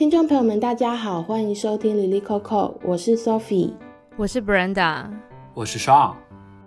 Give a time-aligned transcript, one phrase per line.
[0.00, 3.72] 听众朋友们，大家好，欢迎收听 Lily Coco，我是 Sophie，
[4.16, 5.10] 我是 Brenda，
[5.52, 6.14] 我是 Sean。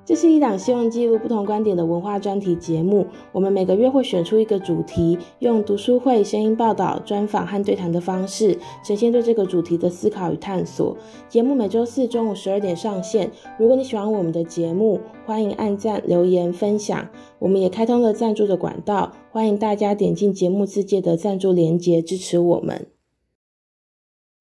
[0.05, 3.07] 这是一档希望记录不同观点的文化专题节目。
[3.31, 10.95] 我们每个月会选出一个主题，用读书会、声音报道、专访和对谈的方式，呈现对这个主题的思考与探索。
[11.27, 13.31] 节目每周四中午十二点上线。
[13.57, 17.09] 如果你喜欢我们的节目，欢迎按赞、留言、分享。
[17.39, 22.85] 我们也开通了赞助的管道，欢迎大家点进节目自介的赞助连接支持我们。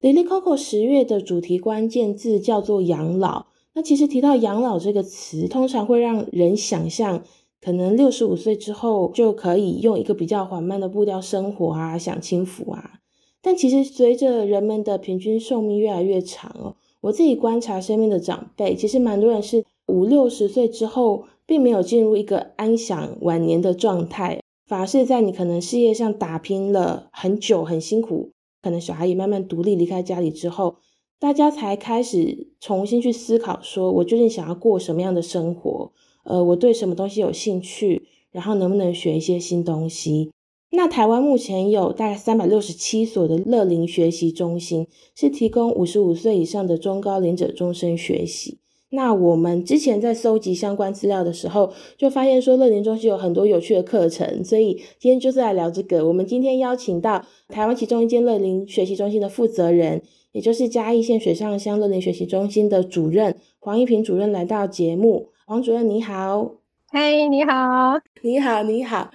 [0.03, 3.45] Lily Coco 十月的主题关键字叫做养老。
[3.73, 7.23] 那其实提到养老这个词，通常会让人想象，
[7.61, 12.99] 可能六十五岁之后就可以用一个比较缓慢的步调生活啊，享清福啊。
[13.41, 28.32] 但其实随着人们的平均寿命越来越长哦，我自己观察身边的长辈，其实蛮多人是五六十岁之后，并没有进入一个安享晚年的状态，反而是在你可能事业上打拼了很久，很辛苦，
[28.63, 30.77] 可能小孩也慢慢独立离开家里之后。
[31.19, 35.93] 大家才开始重新去思考，说我究竟想要过什么样的生活？
[36.25, 38.03] 呃，我对什么东西有兴趣？
[38.31, 40.31] 然后能不能学一些新东西？
[40.71, 48.57] 那台湾目前有大概三百六十七所的乐龄学习中心，是提供五十五岁以上的中高龄者终身学习。
[48.95, 56.07] 那我们之前在搜集相关资料的时候，就发现说乐龄中心有很多有趣的课程，所以今天就是来聊这个。
[56.07, 60.01] 我们今天邀请到台湾其中一间乐龄学习中心的负责人。
[60.31, 66.55] 也就是嘉义县水上乡乐龄学习中心的主任黄一平主任来到节目，黄主任你好，
[66.91, 69.11] 嘿，你好，你好，你好。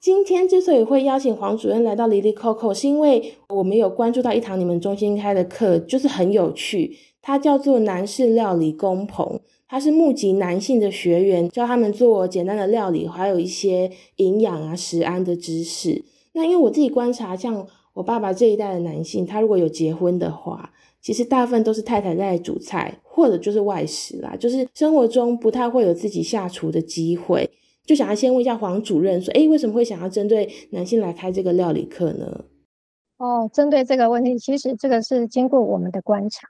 [0.00, 6.96] 今天之所以会邀请黄主任来到 Lily Coco，是因为我们有关注到一堂你们中心开的课，就是很有趣，
[7.26, 16.04] 它叫做男士料理工棚，它是募集男性的学员，教他们做简单的料理，还有一些营养啊、食安的知识。
[16.34, 27.50] 那因为我自己观察，像我爸爸这一代的男性，他如果有结婚的话，其实大部分都是太太在煮菜，或者就是外食啦，就是生活中不太会有自己下厨的机会。
[27.84, 32.44] 就想要先问一下黄主任说，诶，为什么会想要针对男性来开这个料理课呢？
[33.18, 36.46] 哦，针对这个问题，其实这个是经过我们的观察。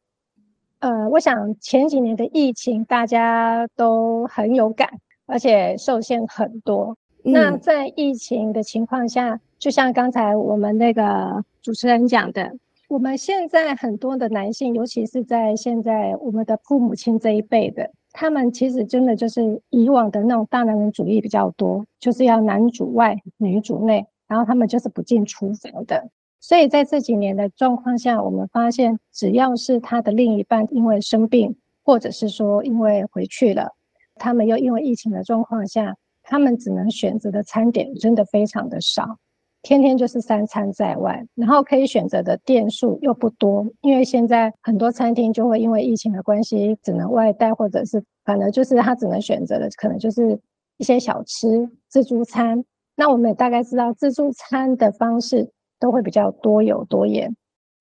[0.86, 4.88] 呃，我想前几年的疫情大家都很有感，
[5.26, 6.96] 而且受限很多。
[7.24, 12.52] 嗯、那在疫情的情况下，就像刚才我们那个主持人讲的，
[12.88, 26.08] 我们现在很多的男性，尤其是在现在我们的父母亲这一辈的，他们其实真的就是以往的那种大男人主义比较多，就是要男主外女主内，然后他们就是不进厨房的。
[26.46, 33.72] 所以在这几年的状况下，我们发现，只要是他的另一半因为生病，或者是说因为回去了，
[34.14, 39.18] 他们又因为疫情的状况下，他们只能选择的餐点真的非常的少。
[39.62, 50.38] 天天就是三餐在外，然后可以选择的店数又不多，因为现在很多餐厅就会因为疫情的关系，只能外带，或者是反正就是他只能选择的可能就是
[50.76, 52.64] 一些小吃、自助餐。
[52.94, 57.36] 那我们也大概知道，自助餐的方式都会比较多油多盐。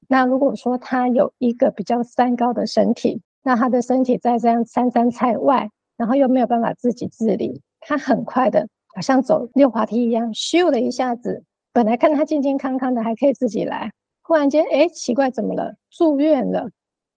[0.08, 11.44] 那如果说他有一个比较三高的身体，那他的身体在这样三餐菜外，然后又没有办法自己自理，他很快的，好像走溜滑梯一样，咻的一下子。
[11.74, 13.92] 本来看他健健康康的，还可以自己来，
[14.22, 15.76] 忽然间，哎，奇怪，怎么了？
[15.90, 16.70] 住院了，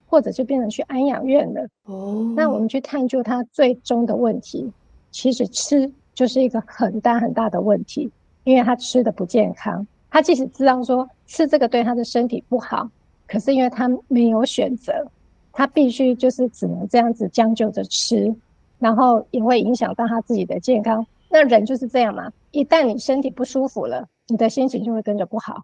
[0.05, 1.67] 或者就变成去安养院了。
[1.85, 4.71] 哦，那我们去探究他最终的问题，
[5.11, 8.11] 其实吃就是一个很大很大的问题，
[8.43, 9.87] 因为他吃的不健康。
[10.09, 12.89] 他即使知道说吃这个对他的身体不好，
[13.27, 15.05] 可是因为他没有选择，
[15.51, 18.35] 他必须就是只能这样子将就着吃，
[18.77, 21.05] 然后也会影响到他自己的健康。
[21.29, 24.07] 那人就是这样嘛，一旦你身体不舒服了。
[24.31, 25.63] 你的心情就会跟着不好，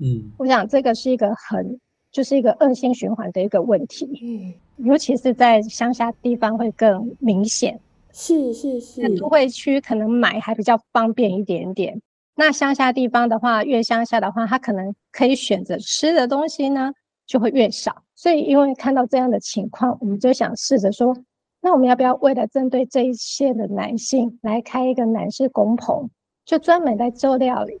[0.00, 1.78] 嗯，我想这个是一个很，
[2.10, 7.78] 就是一个恶性循环的一个问题，嗯，尤其是在乡下地方会更明显，
[8.12, 12.02] 是是是，都会区可能买还比较方便一点点，
[12.34, 16.92] 那乡下地方的话，越乡下的话，他可能可以选择吃的东西呢
[17.26, 21.16] 就会越少，所以因为看到这样的情况，我们就想试着说，
[21.60, 26.08] 那我们要不要为了针对这一些的男性来开一个男士工棚，
[26.44, 27.80] 就专门来做料理。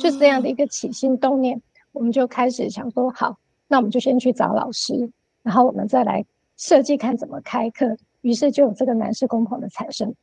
[0.00, 1.62] 就是这样的一个起心动念，
[1.92, 3.38] 我们就开始想说，好，
[3.68, 5.10] 那我们就先去找老师，
[5.42, 6.22] 然后我们再来
[6.58, 7.96] 设计看怎么开课。
[8.20, 10.14] 于是就有这个男士工棚的产生。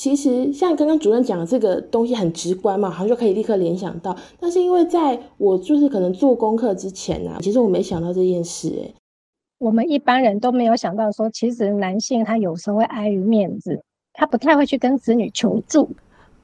[0.00, 4.16] 其实像刚刚主任讲的这个东西很直观嘛，好像就可以立刻联想到。
[4.38, 8.94] 但是因为在我就是可能做功课之前啊，其实我没想到这件事诶、欸。
[9.58, 13.78] 我们一般人都没有想到说，其实男性他有时候会碍于面子，
[14.14, 15.90] 他不太会去跟子女求助。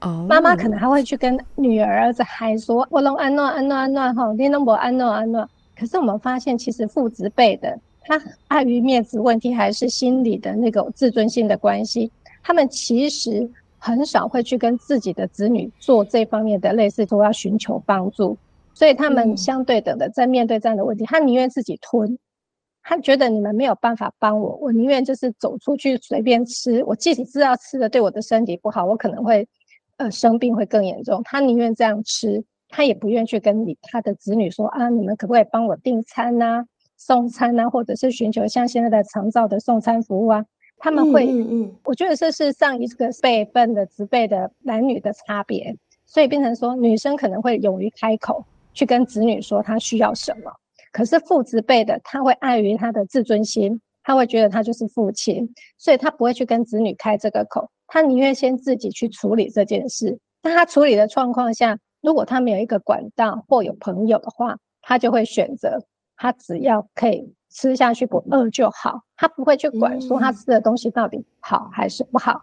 [0.02, 12.12] 哦，妈妈可能还会去跟女儿儿子还说：“我弄安诺安诺安诺哈，你拢无安诺安诺。”可是我们发现，其实父子辈的，他碍于面子问题，还是心理的那个自尊心的关系，
[12.46, 18.38] 他们其实很少会去跟自己的子女做这方面的类似说要寻求帮助，
[18.72, 22.16] 所以他们相对等的在面对这样的问题，他宁愿自己吞。
[22.84, 26.84] 他觉得你们没有办法帮我，我宁愿就是走出去随便吃。
[26.84, 29.44] 我即使知道吃的对我的身体不好，我可能会
[29.96, 31.20] 呃生病会更严重。
[31.24, 36.64] 他宁愿这样吃，他也不愿去跟你他的子女说啊，你们可不可以帮我订餐呐、啊、
[36.96, 40.44] 送餐呐、啊，或者是寻求像现在的长照的送餐服务啊？
[40.78, 48.44] 他们会，嗯嗯，我觉得这是上一个辈分的子辈的男女的差别，所以变成说女生可能会勇于开口
[48.74, 50.52] 去跟子女说她需要什么。
[50.92, 55.46] 可是父执辈的，他会碍于他的自尊心，他会觉得他就是父亲，
[55.76, 60.18] 所以他不会去跟子女开这个口，他宁愿先自己去处理这件事。
[60.42, 65.78] 那他处理的状况下，如果他没有一个管道或有朋友的话，他就会选择
[66.16, 72.42] 他只要可以吃下去不饿就好，他不会去管说他吃的东西到底好还是不好。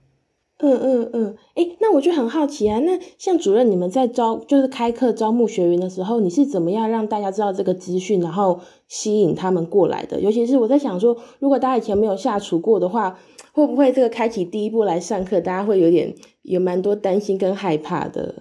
[0.57, 2.79] 嗯嗯嗯，哎、欸，那我就很好奇啊。
[2.79, 10.19] 那像主任，你们在招就是开课招募学员的时候，你是怎么样让大家知道这个资讯，然后吸引他们过来的？
[10.19, 13.19] 尤其是我在想说，如果大家以前没有下厨过的话，
[13.51, 18.33] 会不会这个开启第一步来上课，大家会有点有蛮多担心跟害怕的？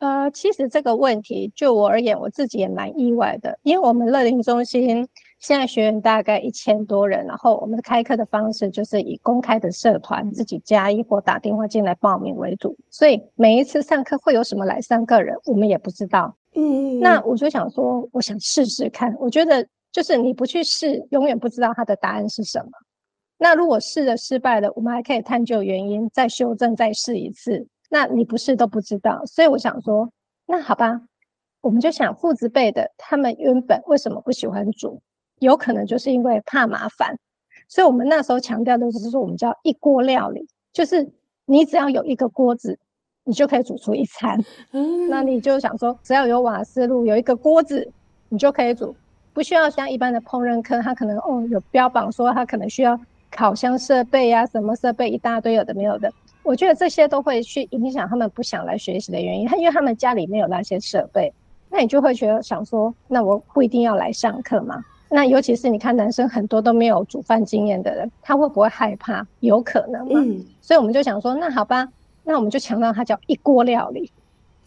[0.00, 5.08] 呃，其实这个问题就我而言，我自己也蛮意外的，因为我们乐龄中心。
[5.38, 16.34] 现在学员大概一千多人，然后我们的开课的方式就是以公开的社团自己加一或打电话进来报名为主，所以每一次上课会有什么来上课人，我们也不知道。
[16.54, 19.14] 嗯，那我就想说，我想试试看。
[19.20, 22.70] 我觉得就是你不去试，永远不知道他的答案是什么。
[23.38, 27.64] 那如果试了失败了，我们还可以探究原因，再修正，再试一次。
[27.88, 30.10] 那你不试都不知道，所以我想说，
[30.46, 31.00] 那好吧，
[31.60, 35.00] 我们就想父子辈的，他们原本为什么不喜欢煮？
[35.40, 37.16] 有可能就是因为怕麻烦，
[37.68, 41.08] 所以我们那时候强调的就是说，我们叫一锅料理，就是
[41.46, 42.78] 你只要有一个锅子，
[43.24, 44.42] 你就可以煮出一餐。
[44.72, 47.90] 嗯，那你就想说，只要有瓦斯炉，有一个锅子，
[48.28, 48.94] 你就可以煮，
[49.32, 52.98] 不需要像一般的烹饪课，它可能哦有标榜说它可能需要
[53.30, 56.12] 烤箱设备啊，什么设备一大堆有的没有的。
[56.42, 61.30] 我觉得这些都会去影响他们不想来学习的原因，因为他们家里没有那些设备，
[61.68, 64.82] 那你就会觉得想说，那我不一定要来上课嘛。
[65.10, 69.26] 那尤其是你看，男生很多都没有煮饭经验的人，他会不会害怕？
[69.40, 70.20] 有可能嘛。
[70.22, 70.44] 嗯。
[70.60, 71.88] 所以我们就想说，那好吧，
[72.24, 74.10] 那我们就强调它叫一锅料理，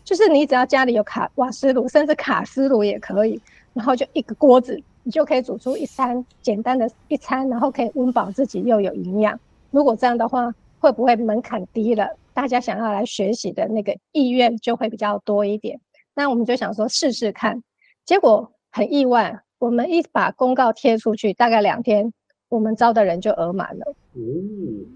[0.04, 3.40] 就是你只要家里有卡瓦斯炉，甚至卡斯炉也可以，
[3.74, 9.40] 然后就一个锅子，你就可以煮出一餐简单的一餐，然后可以温饱自己又有营养。
[9.70, 12.10] 如果这样的话，会不会门槛低了？
[12.34, 15.80] 大家想要来学习的那个意愿就会比较多一点。
[16.16, 17.62] 那我们就想说试试看，
[18.06, 19.40] 结果很意外。
[19.62, 22.12] 我们一把公告贴出去，大概两天，
[22.50, 23.94] 我们招的人就额满了。
[24.16, 24.88] 嗯，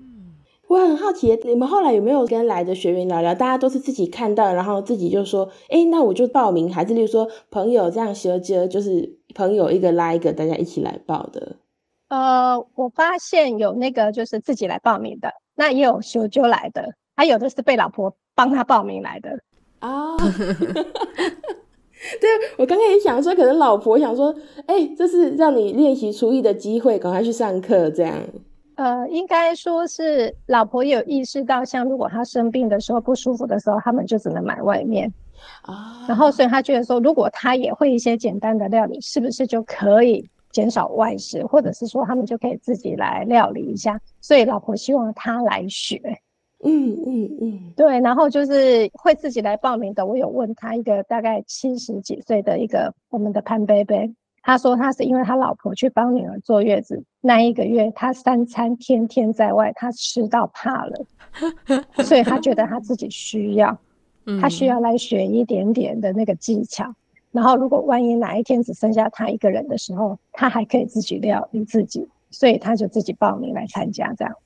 [0.68, 3.36] 我很好奇，你们后来有没有跟来的学员聊聊？
[3.36, 11.58] 大家都是自己看到，然后自己就说：“哎，那我就报名。”还是例如说朋友这样学着，就是朋友一个拉一个，大家一起来报的？
[12.08, 19.30] 呃，我发现有那个就是自己来报名的，那也有修就来的，还有的是被老婆帮他报名来的
[19.78, 20.16] 啊。
[20.16, 20.18] 哦
[22.22, 24.34] 对，我刚刚也想说，可能老婆想说，
[24.68, 28.16] 哎、欸，这是让你练习厨艺的机会，赶快去上课这样。
[28.76, 35.12] 呃，应该说是老婆有意识到，像如果她生病的时候不舒服的时候，他们就只能买外面
[35.62, 36.06] 啊。
[36.08, 44.00] 然后，所以他觉得说，如果他也会一些简单的料理，是不是就可以减少外食，或者是说他们就可以自己来料理一下？
[44.20, 46.02] 所以老婆希望他来学。
[46.64, 50.06] 嗯嗯嗯，对，然后就是会自己来报名的。
[50.06, 61.06] 我有问他一个大概七十几岁的一个我们的潘贝贝，他说他是因为他老婆去帮女儿坐月子那一个月，他三餐天天在外，他吃到怕了，
[62.04, 63.78] 所以他觉得他自己需要，
[64.42, 66.92] 他需要来学一点点的那个技巧。
[67.32, 74.45] 然后如果万一哪一天只剩下他一个人的时候，他还可以自己料理自己，所以他就自己报名来参加这样子。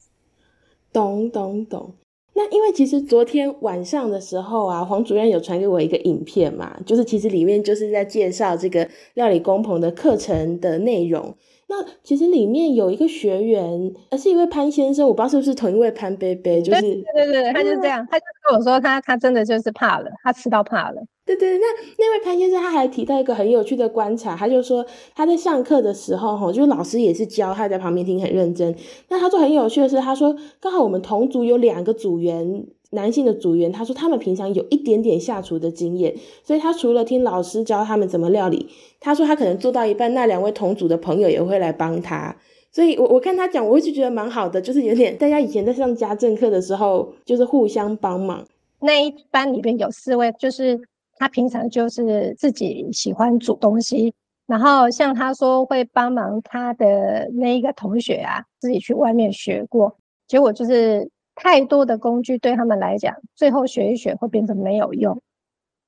[0.91, 1.93] 懂懂懂。
[2.33, 11.35] 那因为其实昨天晚上的时候啊，黄主任有传给我一个影片嘛，就是其实里面就是在介绍这个料理工棚的课程的内容。
[11.69, 21.01] 那其实里面有一个学员，呃，是一位潘先生，我不知道是不是同一位潘贝贝，就是对对对对，他就是这样，他就跟我说他他真的就是怕了，他吃到怕了。
[21.25, 21.65] 对对，那
[21.99, 24.83] 那位潘先生他还提到一个很有趣的观察，他就说
[25.13, 28.75] 他在上课的时候，哈，就是老师也是教，他在旁边听很认真。
[29.09, 38.67] 那他说很有趣的是，他说刚好我们同组有两个组员男性的组员，他说他们平常有一点点下厨的经验，所以他除了听老师教他们怎么料理，
[38.99, 42.35] 他说他可能做到一半，那两位同组的朋友也会来帮他。
[42.71, 48.43] 所以我我看他讲，我一直觉得蛮好的，就是有点大家以前在上家政课的时候，就是互相帮忙。
[48.79, 50.79] 那一班里边有四位，就是
[51.17, 54.11] 他平常就是自己喜欢煮东西，
[54.47, 59.95] 然后像他说会帮忙他的那一个同学啊，自己去外面学过，
[60.27, 61.07] 结果就是。
[61.41, 65.21] 太多的工具对他们来讲，最后学一学会变成没有用。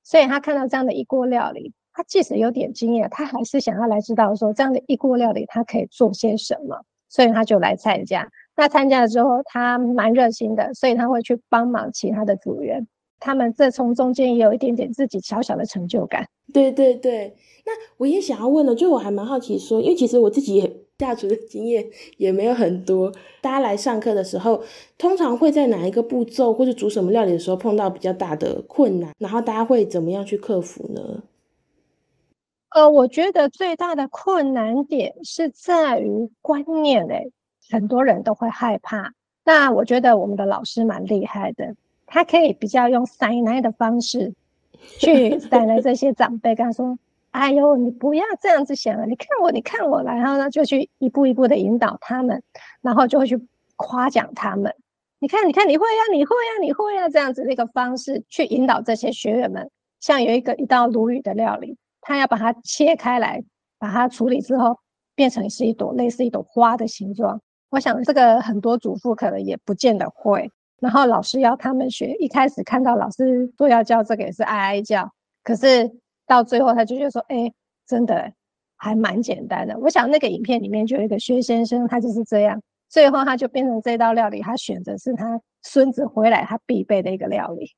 [0.02, 8.26] 所以他看到这样的一锅料理，他即使有点经验，他还是想要来知道说这样的一锅料理他可以做些什么，所以他就来参加。
[8.56, 12.86] 那参加了之后，他蛮热心的，所以他会去帮忙其他的组员。
[13.20, 16.26] 他们这从中间也有一点点自己小小的成就感。
[16.50, 20.82] 对对对，那我也想要问了，就我还蛮好奇说，因为其实我自己也。
[21.02, 21.84] 下厨的经验
[22.16, 23.12] 也没有很多。
[23.40, 24.62] 大家来上课的时候，
[24.96, 29.12] 通常会在哪一个步骤或者煮什么料理的时候碰到比较大的困难？
[29.18, 31.24] 然后大家会怎么样去克服呢？
[32.70, 37.30] 呃，我觉得最大的困难点是在于观念诶，
[37.68, 39.12] 很多人都会害怕。
[39.44, 41.74] 那我觉得我们的老师蛮厉害的，
[42.06, 44.32] 他可以比较用塞奶的方式
[44.98, 46.96] 去带来这些长辈，跟他说。
[47.32, 49.04] 哎呦，你不要这样子想啊！
[49.06, 52.42] 你看我，你看我，然后呢，就去一步一步的引导他们，
[52.82, 53.40] 然后就会去
[53.76, 54.74] 夸奖他们。
[55.18, 59.70] 你看，你看，你会呀，你会呀，你会呀，这样子的一个方式去引导这些学员们。
[59.98, 63.42] 像有一个一道鲈鱼的料理，他要把它切开来，
[63.78, 64.78] 把它处理之后，
[65.14, 67.40] 变成是一朵类似一朵花的形状。
[67.70, 70.50] 我想这个很多主妇可能也不见得会。
[70.80, 75.10] 然后老师要他们学，一开始看到老师说要教这个，也是哀哀叫。
[75.42, 75.90] 可是。
[76.32, 77.54] 到最后，他就觉得说：“哎、欸，
[77.86, 78.32] 真的
[78.76, 82.58] 还蛮简单的。”我想那个影片里面就有一个薛先生，他就是这样。
[82.88, 87.70] 最后他就变成这道料理，他选择是他孙子回来他必备的一个料理。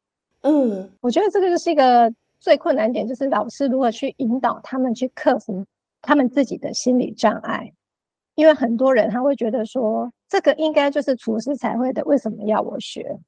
[0.43, 5.67] 嗯，我觉得这个就是一个最困难点，就是老师如何去引导他们去克服
[6.01, 7.73] 他们自己的心理障碍。
[8.37, 13.19] 因为很多人他会觉得说，这个应该就是厨师才会的，为什么要我学？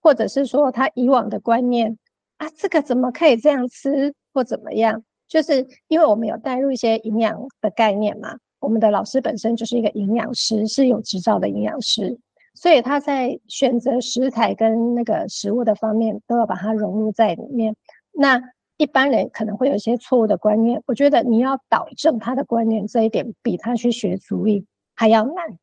[0.00, 1.98] 或者是说他以往的观念
[2.38, 4.14] 啊，这个怎么可以这样吃？
[4.32, 8.36] 或怎么样，就是因为我们有带入一些营养的概念嘛。
[8.60, 12.18] 我们的老师本身就是一个营养师，是有执照的营养师，
[12.54, 17.74] 所以他在选择食材跟那个食物的方面，都要把它融入在里面。
[18.12, 18.38] 那
[18.76, 25.58] 一般人可能会有一些错误的观念，我觉得你要导正他的观念，这一点比他去学厨艺还要难。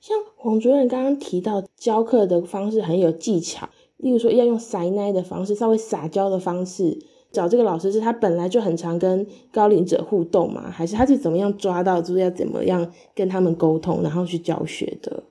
[0.00, 6.98] 像黄主任刚刚提到教课的方式很有技巧，例如说要用撒奶的方式，稍微撒娇的方式。
[7.32, 10.70] 找这个老师是他本来就很常跟高龄者互动吗？
[10.70, 15.22] 还是他是怎么样抓到，就是要怎么样跟他们沟通，然后去教学的？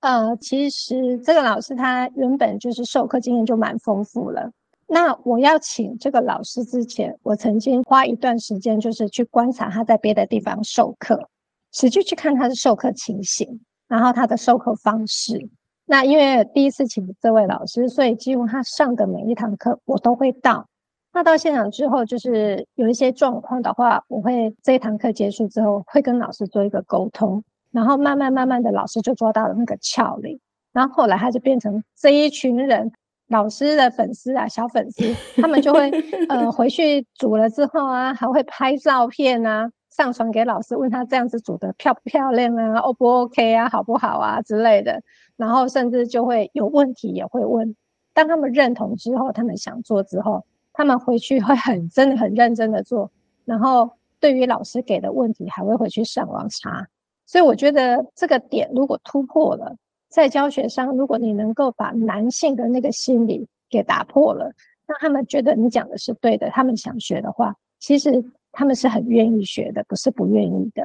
[0.00, 4.50] 呃，其实这个老师他原本就是授课经验就蛮丰富了。
[4.88, 11.28] 那我要请这个老师之前，我曾经花一段时间就是去观察他在别的地方授课，
[11.70, 15.48] 实际去看他的授课情形，然后他的授课方式。
[15.84, 20.66] 那因为第一次请这位老师，所以几乎他上的每一堂课我都会到。
[21.12, 30.40] 那到现场之后，就是有一些状况的话，我会这一堂课结束之后，会跟老师做一个沟通，然后慢慢慢慢的，老师就抓到了那个窍里，
[30.72, 32.92] 然后后来他就变成这一群人，
[33.26, 35.02] 老师的粉丝啊，小粉丝，
[35.42, 35.90] 他们就会
[36.28, 45.02] 呃回去煮了之后啊，还会拍照片啊，上传给老师，问他这样子煮的漂不漂亮啊，O 不 OK 啊，好不好啊之类的，
[45.36, 47.74] 然后甚至就会有问题也会问，
[48.14, 50.44] 当他们认同之后，他们想做之后。
[50.80, 53.10] 他们回去会很真的很认真的做，
[53.44, 56.88] 然后对于老师给的问题还会回去上网查，
[57.26, 59.76] 所以我觉得这个点如果突破了，
[60.08, 64.50] 在教学上，如果你能够把男性的那个心理给打破了，
[64.86, 70.82] 让他们觉得你讲的是对的，他们想学的话，其实他们是很愿意学的，不是不愿意的。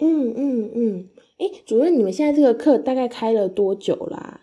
[0.00, 1.08] 嗯嗯嗯，
[1.38, 4.40] 诶，主任，你们现在这个课大概开了多久啦？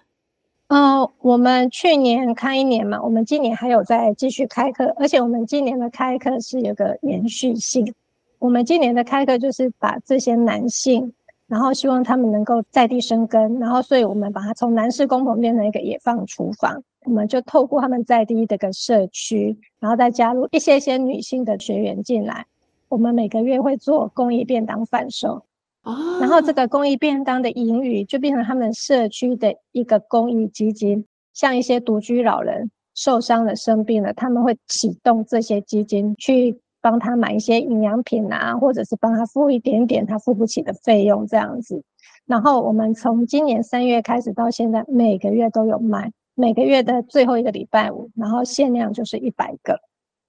[0.73, 7.93] 呃，我们去年开一年嘛，我们今年还有在继续开课，而且我们今年的开课是有个延续性。
[8.39, 11.13] 我们今年的开课就是把这些男性，
[11.45, 22.47] 然后希望他们能够在地生根，然后所以我们把它从男士工棚变成一个野放厨房，我们就透过他们在地这个社区，然后再加入一些些女性的学员进来，
[22.89, 25.43] 我们每个月会做公益便当贩售。
[25.83, 41.83] 哦，然后这个公益便当的盈余就变成他们社区的一个公益基金，像一些独居老人受伤了、生病了，他们会启动这些基金去帮他买一些营养品啊，或者是帮他付一点点他付不起的费用这样子。
[42.25, 49.77] 然后我们从今年三月开始到现在，每个月都有卖，每个月的最后一个礼拜五，然后限量就是一百个，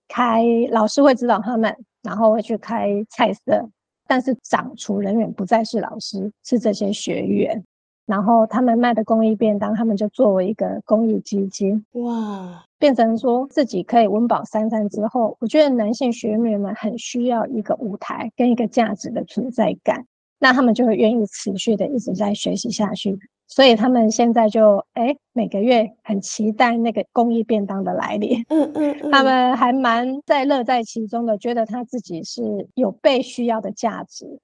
[0.09, 0.43] 开
[0.73, 3.69] 老师会指导他们，然后会去开菜色，
[4.07, 7.65] 但是掌厨人员不再是老师，是这些学员。
[8.07, 20.05] 然后他们卖的公益便当，他们就作为一个公益基金，哇，变成说自己可以温饱三餐之后，我觉得男性学员们很需要一个舞台跟一个价值的存在感，
[20.39, 23.19] 那他们就会愿意持续的一直在学习下去。
[23.47, 32.43] 所以他们现在就哎，每个月很期待那个公益便当的来临，嗯嗯，嗯，他们还蛮在乐在其中的，觉得他自己是
[32.75, 34.39] 有被需要的价值。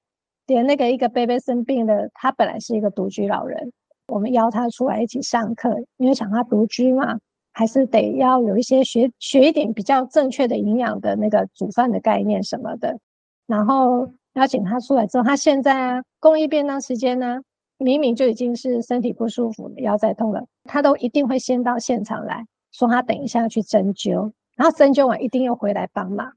[0.46, 3.72] 连那个一个贝贝生病的，他本来是一个独居老人，
[4.08, 7.18] 我们邀他出来一起上课，因为想他独居嘛，
[7.52, 12.98] 还是得要有一些学学一点比较正确的营养的那个煮饭的概念什么的。
[13.46, 17.40] 然后邀请他出来之后，他现在啊，公益便当时间呢，
[17.80, 26.32] 明明就已经是身体不舒服，腰在痛了，他都一定会先到现场来说他等一下要去针灸，然后针灸完一定要回来帮忙。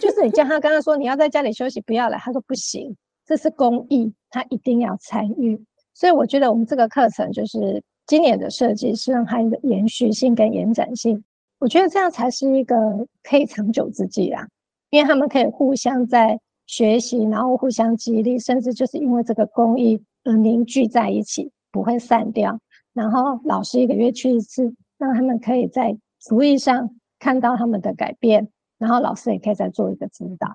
[0.00, 2.96] 就是你叫他刚刚说你要在家里休息不要来，他说不行。
[3.26, 11.22] 这是公益，他一定要参与，所以我觉得我们这个课程就是今年的设计是让它有延续性跟延展性，
[11.58, 12.74] 我觉得这样才是一个
[13.22, 14.48] 可以长久之计啦，
[14.88, 22.60] 因为他们可以互相在学习，然后互相激励，甚至就是因为这个公益嗯凝聚在一起，不会散掉。
[22.92, 30.48] 然后老师一个月去一次，让他们可以在厨艺上看到他们的改变，然后老师也可以再做一个指导。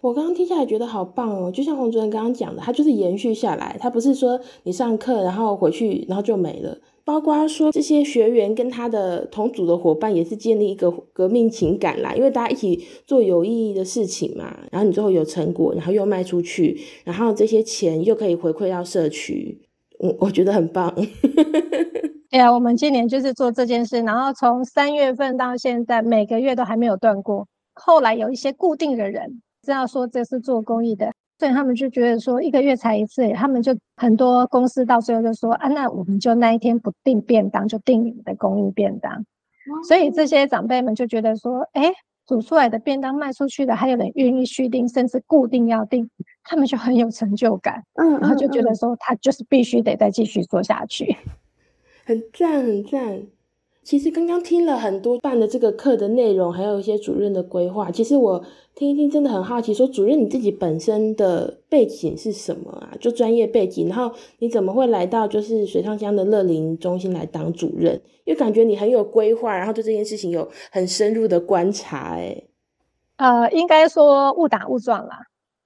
[0.00, 6.78] 我刚刚听下来觉得好棒哦，就像洪主任刚刚讲的，它就是延续下来，它不是说你上课然后回去然后就没了。
[7.04, 19.58] 包括说这些学员跟他的同组的伙伴也是建立一个革命情感啦，因为大家一起做有意义的事情嘛，然后你最后有成果，然后又卖出去，然后这些钱又可以回馈到社区，
[19.98, 20.94] 我我觉得很棒。
[22.30, 27.48] 对啊，我们今年就是做这件事，然后从三月份到现在，每个月都还没有断过。
[27.72, 29.40] 后来有一些固定的人。
[29.68, 39.26] 知道说这是做公益的，所以他们就觉得说一个月才一次，他们就很多公司到最后就说啊，那我们就那一天不订便当，就订你们的公益便当。
[39.86, 41.92] 所以这些长辈们就觉得说，哎，
[42.26, 46.08] 煮出来的便当卖出去的，还有人愿意续订，甚至固定要订，
[46.42, 47.84] 他们就很有成就感。
[47.96, 51.14] 嗯，然后就觉得说他就是必须得再继续做下去，
[52.06, 53.22] 很赞很赞。
[53.88, 57.90] 其实刚刚听了很多办的这个课的内容，还有一些主任的规划。
[57.90, 62.92] 其实我听一听，真的很好奇，说主任你自己本身的背景是什么啊？
[63.00, 67.94] 就专业背景，然后你怎么会来到就是水上乡的乐林中心来当主任？
[68.26, 72.10] 因为感觉你很有规划，然后对这件事情有很深入的观察。
[72.10, 72.44] 哎，
[73.16, 75.18] 呃，应该说误打误撞啦。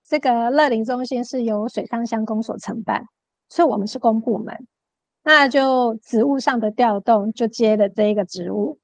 [0.09, 3.05] 这个乐林中心是由水上乡公所承办，
[3.49, 4.57] 所以我们是公部门。
[5.25, 8.79] 那就职务上的调动，就接了这一个职务。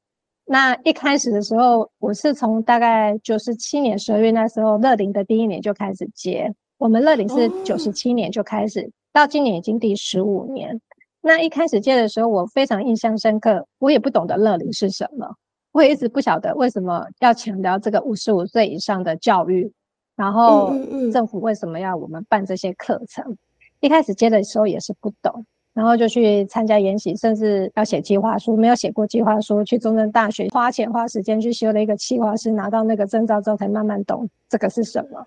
[0.45, 6.53] 那一开始的时候，我是从大概九十七年十二月那时候乐龄的第一年就开始接。
[6.79, 10.81] 我们乐龄是九十七年就开始，到今年已经第十五年。
[11.21, 13.67] 那一开始接的时候，我非常印象深刻。
[13.79, 15.29] 我也不懂得乐龄是什么，
[15.73, 19.71] 我也一直不晓得为什么要强调这个五十五岁以上的教育，
[20.15, 20.73] 然后
[21.13, 23.37] 政府为什么要我们办这些课程。
[23.81, 25.45] 一开始接的时候也是不懂。
[25.79, 35.25] 然后就去参加研习，甚至要写计划书，没有写过计划书，去中正大学花钱花时间去修了一个企划师，拿到那个证照之后，才慢慢懂这个是什么。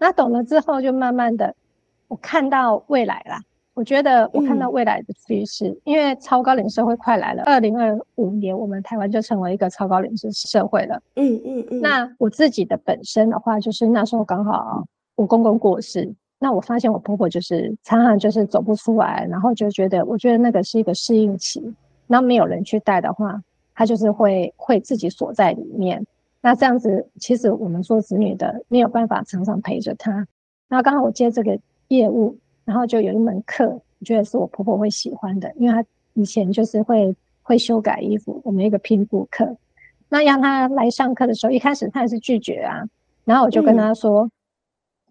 [0.00, 1.54] 那懂了之后，就慢慢的，
[2.08, 3.40] 我看到未来啦。
[3.74, 11.00] 我觉得我看到未来的趋势，嗯、因为超高龄社会快来了，二零二五年我们台湾就成为一个超高龄社会了。
[11.14, 11.80] 嗯嗯嗯。
[11.80, 14.84] 那我自己的本身的话，就是那时候刚好
[15.14, 16.12] 我公公过世。
[16.42, 21.62] 那我发现我婆婆就是常常就是走不出来，然后就觉得，我觉得那个是一个适应期，
[22.08, 23.40] 那没有人去带的话，
[23.76, 26.04] 她就是会会自己锁在里面。
[26.40, 30.26] 那这样子，其实我们做子女的没有办法常常陪着她。
[30.68, 33.68] 那刚好我接这个业务，然后就有一门课，
[34.00, 39.56] 我觉得是我婆婆会喜欢的，因为她以前就是会会修改衣服，我们一个拼布课。
[40.08, 42.82] 那让她来上课的时候，一开始她也是拒绝啊，
[43.24, 44.24] 然后我就跟她说。
[44.24, 44.30] 嗯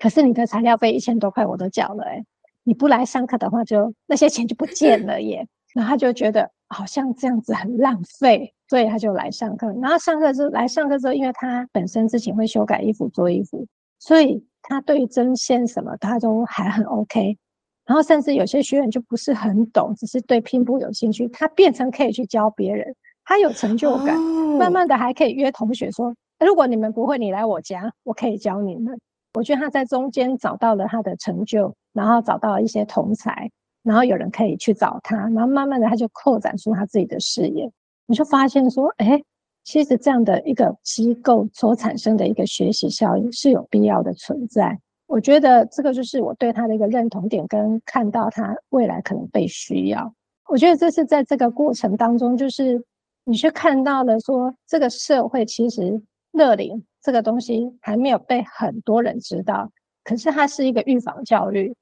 [0.01, 2.25] 可是你的材料费一千多块我都缴了，诶，
[2.63, 5.47] 你不来上课的话，就那些钱就不见了耶。
[5.75, 9.67] 然后他就觉得好像这样子很浪费，所以他就来上课。
[9.79, 13.63] 然后上课之后来上课之后，因为他本身之前会修改衣服、做衣服，
[13.99, 17.37] 所以他对于针线什么他都还很 OK。
[17.85, 24.19] 然后甚至有些学员就不是很懂，只是对拼布有兴趣，他变成可以去教别人，他有成就感。
[24.57, 28.99] 慢慢的还可以约同学说，如果你们不会，你来我家，我可以教你们。
[29.33, 33.49] 我觉得他在中间找到了他的成就，然后找到了一些同才，
[33.83, 37.71] 然后有人可以去找他，然后慢慢的他就扩展出他自己的事业。
[38.07, 39.21] 你就发现说，哎，
[39.63, 44.77] 其实这样的一个机构所产生的一个学习效应是有必要的存在。
[45.07, 50.13] 我觉得这个就是我对他的一个认同点，跟看到他未来可能被需要。
[50.49, 52.83] 我觉得这是在这个过程当中，就是
[53.23, 59.71] 你去看到了说，这个社会其实乐龄这个东西还没有被很多人知道，
[60.03, 61.75] 可是它是一个预防教育。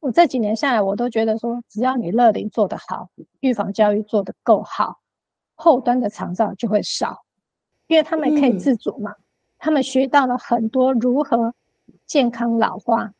[0.00, 3.08] 我这几年下来，我都觉得说，只要你乐龄做得好，
[3.40, 4.98] 预防教育做得够好，
[5.54, 7.24] 后端的长照就会少，
[7.88, 9.14] 因为他们可以自主嘛，
[9.58, 11.54] 他们学到了很多如何
[12.04, 13.12] 健康老化，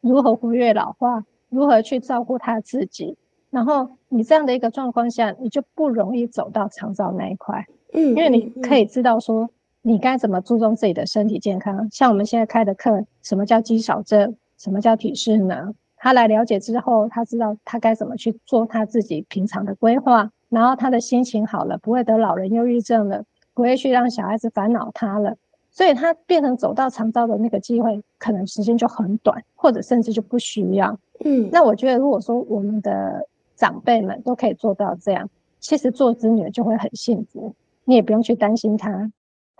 [0.00, 3.16] 如何活跃老化，如何去照顾他自己。
[3.48, 9.50] 然后你这样的一个状况下，你就不容易走到长照那一块，嗯，因为你可以知道说，
[9.82, 11.88] 你该怎么注重自己的身体健康。
[11.90, 25.36] 像我们现在开的课，什么叫肌少症，什么叫体适能，他来了解之后，他知道他该怎么去做他自己平常的规划，然后他的心情好了，不会得老人忧郁症了，不会去让小孩子烦恼他了。
[25.72, 30.98] 所以他变成走到长照的那个机会，可能时间就很短，或者甚至就不需要。
[31.24, 39.12] 嗯，那我觉得如果说我们的长辈们都可以做到这样，其实做子女就会很幸福，你也不用去担心他，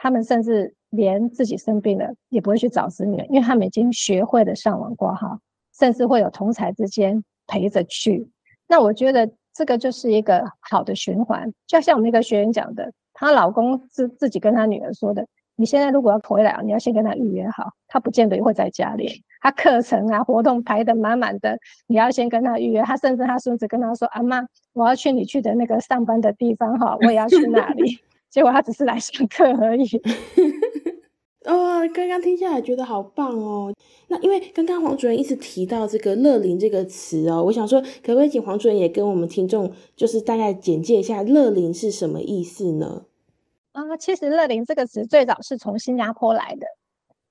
[0.02, 5.38] 他们甚至连自己生病了也不会去找子女，因为他们已经学会了上网挂号，
[5.78, 8.26] 甚至会有同才之间陪着去。
[8.66, 15.26] 那我觉得这个就是一个好的循环，就像我们一个学员讲的，她老公自自己跟她女儿说的。
[15.56, 19.22] 你现在如果要回来，你要先跟他预约好，他不见得会在家里。
[19.42, 22.80] 他课程啊、活动排得满满的，你要先跟他预约。
[22.80, 27.98] 他甚至他孙子跟他说：“阿妈，我要去你去的那个上班的地方哈，我也要去那里。”
[28.30, 29.84] 结果他只是来上课而已。
[31.46, 33.74] 哦，刚刚听下来觉得好棒哦。
[34.08, 43.06] 那因为刚刚黄主任一直提到这个“乐龄”这个词哦，我想说，可不可以请黄主任也跟我们听众就是大概简介一下“乐龄”是什么意思呢？
[43.72, 46.66] 啊，其实“乐龄”这个词最早是从新加坡来的，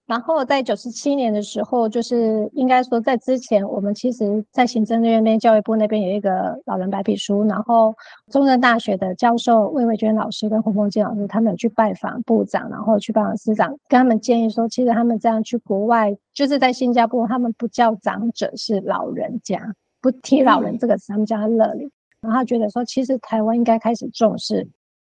[0.10, 7.94] 然后在九十七年的时候，就是应该说在之前，我们其实，在行政院那边、教育部那边有一个老人白皮书，然后
[8.32, 19.62] 中正大学的教授魏维娟老师跟洪凤金老师，他们有去拜访部长，然后去拜访司长，跟他们建议说，其实他们这样去国外，就是在新加坡，他们不叫长者，是老人家，
[20.02, 21.88] 不提老人这个词，他们叫他乐龄，
[22.22, 24.68] 然后他觉得说，其实台湾应该开始重视。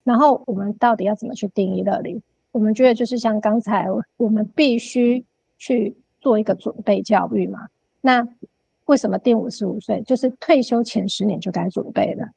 [0.04, 2.22] 然后我们到底要怎么去定义乐龄？
[2.54, 5.24] 我们觉得就是像刚才，我们必须
[5.58, 7.66] 去做一个准备教育嘛。
[8.00, 8.24] 那
[8.84, 10.00] 为什么定五十五岁？
[10.02, 12.28] 就是退休前十年就该准备了。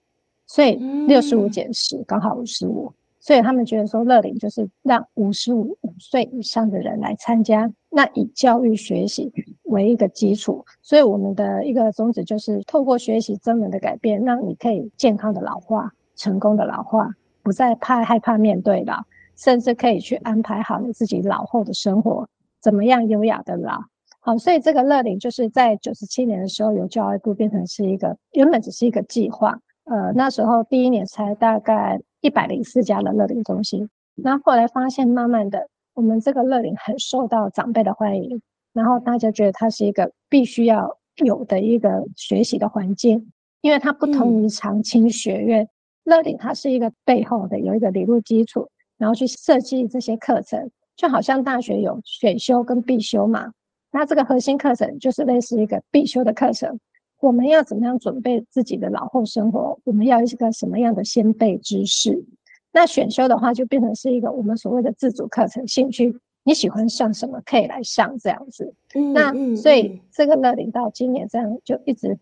[0.47, 0.73] 所以
[1.05, 2.91] 六十五减十刚好五十五。
[3.19, 9.31] 所以他们觉得说乐龄就是让五十五岁以上的人来参加，那以教育学习
[9.65, 10.65] 为一个基础。
[10.81, 17.13] 所以我们的一个宗旨就是透过学习真人的改变，让你可以健康的老化，成功的老化。
[17.43, 19.05] 不再怕害怕面对老，
[19.37, 22.27] 甚至可以去安排好你自己老后的生活，
[22.61, 23.79] 怎么样优雅的老。
[24.19, 38.41] 好，所以这个乐龄就是在九十七年的时候由教育部变成是一个原本只是一个计划，呃，那时候第一年才大概一百零四家的乐龄中心，那后来发现慢慢的我们这个乐龄很受到长辈的欢迎，
[38.73, 45.63] 然后大家觉得它是一个必须要有的一个学习的环境，因为它不同于常青学院。
[45.63, 45.69] 嗯
[46.07, 53.51] 乐龄它是一个背后的有一个理论基础，然后去设计这些课程，就好像大学有选修跟必修嘛。
[53.91, 56.79] 那这个核心课程就是类似一个必修的课程。
[57.19, 59.79] 我们要怎么样准备自己的老后生活？
[59.83, 62.23] 我们要一个什么样的先备知识？
[62.71, 68.73] 那选修的话就变成是一个我们所谓的自主课程，兴趣你喜欢上什么可以来上这样子。
[69.13, 72.19] 那所以这个乐龄到今年这样就一直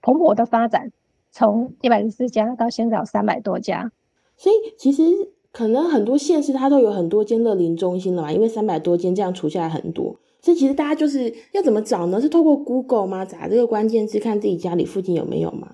[0.00, 0.92] 蓬勃的发展。
[1.34, 3.90] 从一百零四家到现在有三百多家，
[4.36, 5.02] 所以其实
[5.52, 12.20] 可能很多县市它都有很多间乐龄中心了嘛，因为三百多间这样除下来很多，所以其实大家就是要怎么找呢？
[12.20, 13.24] 是透过 Google 吗？
[13.24, 15.68] 打这个关键字，看自己家里附近有没有吗？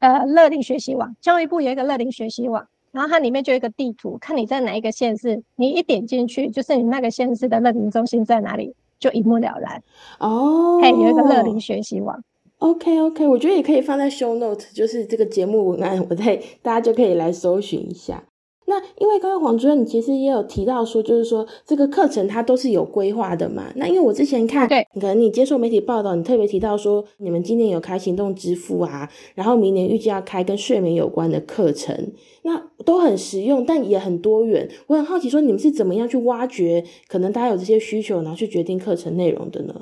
[0.00, 9.82] 呃，乐龄学习网，教育部有一个乐龄学习网，然后它里面就有一个地图，看你在哪一个县市，你一点进去就是你那个县市的乐龄中心在哪里，就一目了然。
[10.18, 12.20] 哦，嘿，有一个乐龄学习网。
[12.58, 18.24] OK OK，我觉得也可以放在 show note，就是这个节目文案，我在大家就可以来搜寻一下。
[18.70, 23.64] 那因为刚刚黄主任你其实也有提到说，就是说这个课程它都是有规划的嘛。
[23.74, 34.70] 那因为我之前看，对，可能你接受媒体报道，你特别提到说你们今年有开行动支付啊，然后明年预计要开跟睡眠有关的课程，那都很实用，但也很多元。
[34.86, 39.74] 我很好奇说，你们是怎么样去挖掘可能大家有这些需求，然后去决定课程内容的呢？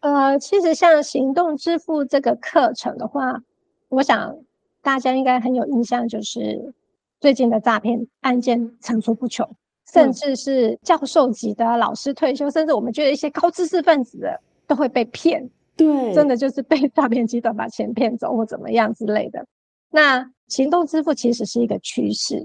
[0.00, 3.42] 呃，其实像行动支付这个课程的话，
[3.88, 4.36] 我想
[4.82, 6.74] 大家应该很有印象，就是
[7.22, 9.48] 最近的诈骗案件层出不穷，
[9.92, 15.48] 甚至是教授级的老师退休，甚至我们觉得一些高知识分子的都会被骗。
[15.76, 19.46] 对，真的就是被诈骗集团把钱骗走或怎么样之类的。
[19.88, 22.44] 那行动支付其实是一个趋势，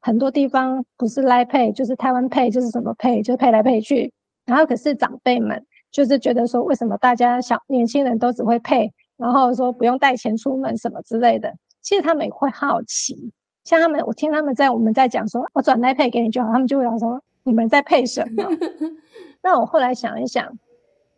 [0.00, 4.10] 很多地方不是 Line Pay 就是台湾 Pay，就是什么 Pay，就是 Pay 来 Pay 去。
[4.46, 11.52] 然后可是长辈们就是觉得说，为什么大家小年轻人都只会 Pay，然后说不用带钱出门什么之类的。
[11.82, 13.30] 其实他们也会好奇，
[13.66, 18.44] 像他们，我听他们在我们在讲说，我转 Line Pay 给你就好，他们就会想说，你们在 Pay 什么？
[19.42, 20.56] 那我后来想一想，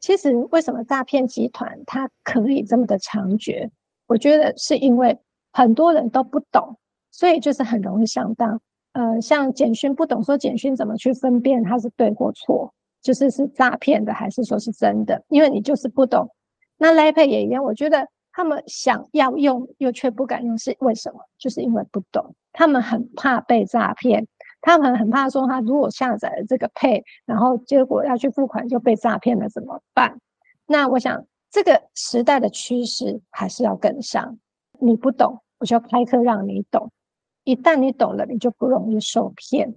[0.00, 3.68] 其实为什么诈骗集团它可以这么的猖獗？
[4.06, 5.16] 我觉得是因为
[5.52, 6.78] 很多人都不懂，
[7.10, 8.60] 所以就是很容易上当。
[8.94, 12.72] 呃，像简讯不懂说简讯怎么去分辨它是对或错。
[13.00, 15.22] 就是是诈骗的，还是说是真的？
[15.28, 16.28] 因为你就是不懂。
[16.76, 18.08] 那 Line Pay 也一样，我觉得
[18.38, 21.18] 他们想要用又却不敢用，是为什么？
[21.38, 24.24] 就是因为不懂，他们很怕被诈骗，
[24.60, 30.20] 他们很怕说他如果下载了这个 Pay，然后结果要去付款就被诈骗了怎么办？
[30.66, 34.38] 那我想这个时代的趋势还是要跟上。
[34.78, 36.92] 你不懂，我就开课让你懂。
[37.42, 39.74] 一旦你懂了，你就不容易受骗。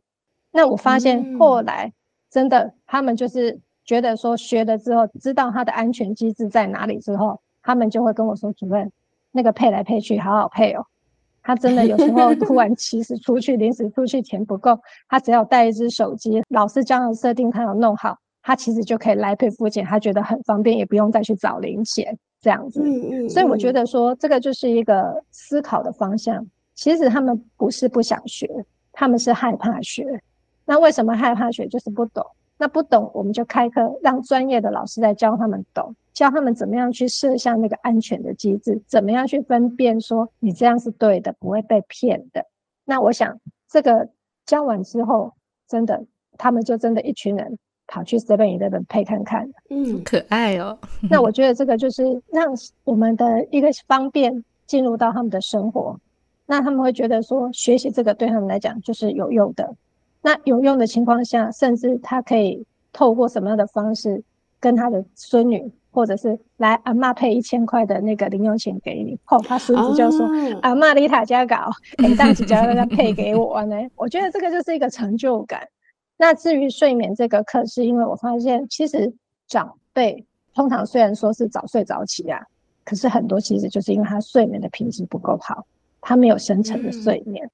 [0.51, 1.87] 那我发现后来。
[1.87, 1.93] 嗯
[2.31, 8.91] 真的，他们就是觉得说学了之后，知道它的安全机制在哪里之后，他们就会跟我说：“主任，
[9.31, 10.85] 那个配来配去好好配哦。”
[11.43, 22.81] 他真的有时候 突然其实出去临时出去钱不够，他只要带一只手机，老师这样设定他有弄好，他其实就可以来配付钱，他觉得很方便，也不用再去找零钱这样子。
[22.83, 23.29] 嗯嗯。
[23.29, 26.45] 所以我觉得说这个就是一个思考的方向。
[26.73, 28.47] 其实他们不是不想学，
[28.91, 30.05] 他们是害怕学。
[30.65, 31.67] 那为什么害怕学？
[31.67, 32.25] 就是不懂。
[32.61, 42.45] 那不懂，我们就开课，让专业的老师来教他们懂，教他们怎么样去设下那个安全的机制，怎么样去分辨说你这样是对的，不会被骗的。
[42.85, 44.07] 那我想这个
[44.45, 45.33] 教完之后，
[45.67, 46.05] 真的
[46.37, 49.49] 他们就真的一群人跑去 Seven Eleven Pay 看看。
[49.71, 50.77] 嗯，可爱哦。
[51.09, 55.99] 那我 觉得这个就是让我们的一个方便进入到他们的生活，
[56.45, 59.75] 那他们会觉得说学习这个对他们来讲就是有用的。
[60.21, 64.23] 那有用的情况下，甚至他可以透过什么样的方式，
[64.59, 75.67] 跟他的孙女，或者是来阿嬷配一千块的那个零用钱给你，后他孙子就说：“哦、阿嬷丽塔家搞，每当几家 要配给我呢？”我觉得这个就是一个成就感。
[76.17, 79.11] 那至于睡眠这个课，是因为我发现，其实
[79.47, 82.39] 长辈通常虽然说是早睡早起啊，
[82.85, 85.65] 可是很多其实就是因为他睡眠的品质不够好，
[85.99, 87.51] 他没有深层的睡眠，嗯、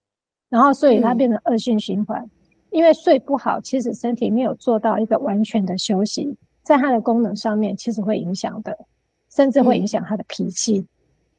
[0.49, 2.21] 然后所以他变成恶性循环。
[2.21, 2.30] 嗯
[2.69, 8.77] 因为睡不好，其实身体没有做到一个完全的休息，在它的功能上面其实会影响的，
[9.30, 10.86] 甚至会影响他的脾气。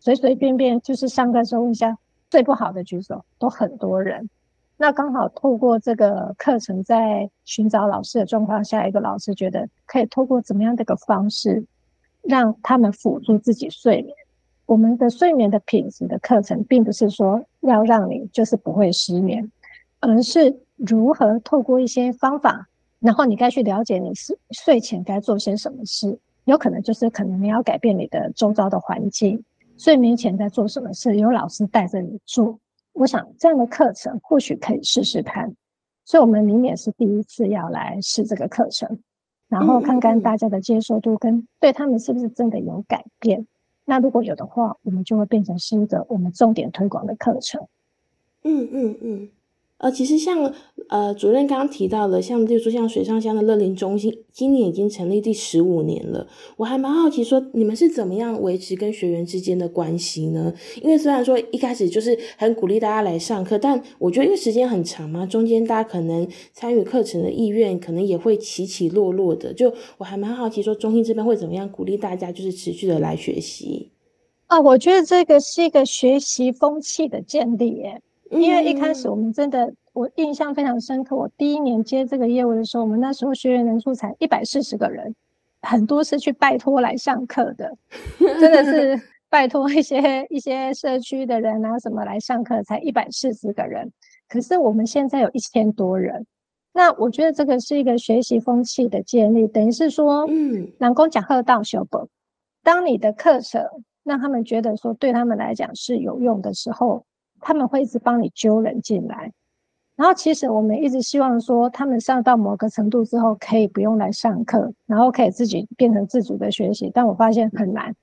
[0.01, 1.97] 随随便便就是上课时候问一下，
[2.31, 4.29] 睡不好的举手，都很多人。
[4.77, 11.65] 那刚好透过这个课程，在寻找老师的状况下，一个老师觉得可以透过怎么样的一个方式，
[12.23, 14.15] 让他们辅助自己睡眠。
[14.67, 19.51] 我们的睡眠的品质的课程，并不是说要让你就是不会失眠，
[20.01, 20.59] 而是。
[20.79, 22.69] 如何透过一些方法，
[23.01, 29.45] 然后你该去了解你是睡前该做些什么事，有可能就是可能你要改变你的周遭的环境，
[29.77, 32.59] 睡眠前在做什么事，有老师带着你做。
[32.93, 35.55] 我想这样的课程或许可以试试看，
[36.05, 38.99] 所以我们明年是第一次要来试这个课程，
[39.49, 43.47] 然后看看大家的接受度跟对他们是不是真的有改变。
[43.85, 47.67] 那如果有的话，我们就会变成是一个我们重点推广的课程。
[48.43, 49.29] 嗯嗯嗯。
[49.79, 50.53] 呃，其实像
[50.89, 56.27] 呃主任刚刚提到的，像例如说像水上乡的乐龄中心，今年已经成立第十五年了。
[56.57, 60.53] 我还蛮好奇说，你们是怎么样维持跟学员之间的关系呢？
[60.83, 69.53] 因为虽然说一开始就是很鼓励大家来上课，但我觉得因为时间很长嘛，中间大家可能参与课程的意愿可能也会起起落落的。
[69.55, 73.93] 就我还蛮好奇说，中心这边会怎么样鼓励大家，就是持续的来学习？
[74.49, 78.03] 啊，我觉得这个是一个学习风气的建立耶。
[78.31, 81.17] 因为一开始我们真的，我印象非常深刻。
[81.17, 85.15] 我第一年接这个业务的时候，我们那时候学员人数才一百四十个人，
[85.63, 87.75] 很多是去拜托来上课的，
[88.19, 93.91] 真的是 拜托一些一些社区的人啊什么来上课，才一百四十个人。
[94.29, 96.27] 可是我们现在有一千多人，
[96.75, 102.07] 那我觉得这个是一个学习风气的建立，等于是说，嗯，南宫讲课道修本，
[102.63, 103.63] 当你的课程
[104.05, 107.05] 让他们觉得说对他们来讲是有用的时候。
[107.41, 109.33] 他们会一直帮你揪人进来，
[109.97, 116.91] 然后其实我们一直希望说，他们上到某个程度之后，可以不用来上课，然后可以自己变成自主的学习。
[116.95, 117.95] 但我发现很难，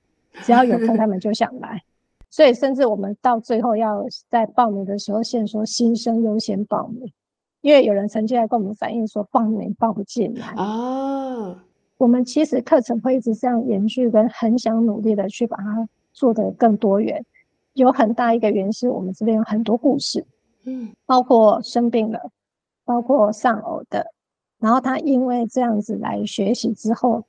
[0.42, 1.82] 只要有空，他们就想来。
[2.28, 7.10] 所以甚至我们到最后要在报名的时候，先说新生优先报名，
[7.62, 11.62] 因为有人曾经来跟我们反映说报名报不进来啊。
[11.96, 17.24] 我们其实课程会一直这样延续，跟很想努力的去把它做得更多元。
[17.76, 20.26] 有很大一个原因是我们这边有很多故事。
[20.64, 22.20] 嗯，包括生病了，
[22.84, 24.04] 包括丧偶的，
[24.58, 27.22] 然后他因为这样子来学习之后，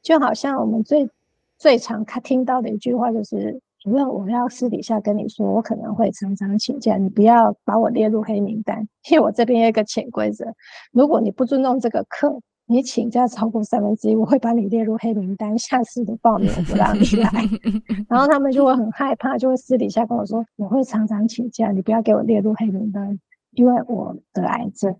[0.00, 1.10] 就好像我们最
[1.58, 10.46] 最常看听到的一句话就是：主任，我要私底下跟你说，我可能会常常请假，你不要把我列入黑名单，因为我这边有一个潜规则，
[10.92, 12.40] 如果你不尊重这个课。
[12.70, 17.30] 你请假超过三分之一，我会把你列入黑名单，下次的报名我不让你来。
[18.06, 23.18] 然后他们就会很害怕，就会私底下跟我说：“我会常常请假，你不要给我列入黑名单，
[23.52, 24.94] 因为我得癌症，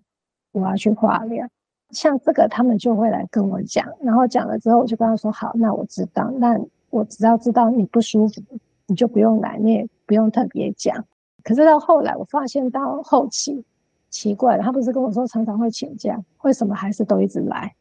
[0.51, 1.47] 我要去化疗。”
[1.93, 8.41] 像这个，他们就会来跟我讲，然后讲了之后，我就跟他说：“好，那我知道，那我只要知道你不舒服，
[8.87, 11.05] 你就不用来，你也不用特别讲。”
[11.45, 13.63] 可是到后来，我发现到后期。
[14.09, 17.73] 奇怪了，他不是跟我说常常会请假，为什么还是都一直来？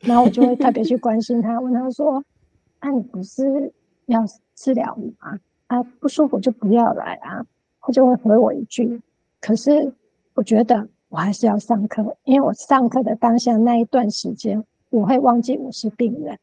[0.00, 2.22] 然后我就会特别去关心他， 问他说
[2.80, 3.72] ：“啊，你不是
[4.06, 5.38] 要治疗吗？
[5.68, 7.46] 啊，不舒服就不要来啊。”
[7.80, 9.00] 他就会回我一句
[9.40, 9.92] ：“可是
[10.34, 16.38] 我觉得我还是要上课，因为我上课的当下那一段时间，我会忘记我是病人，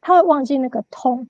[0.00, 1.28] 他会忘记那个痛，